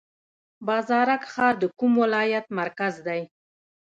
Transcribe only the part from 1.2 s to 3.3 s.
ښار د کوم ولایت مرکز دی؟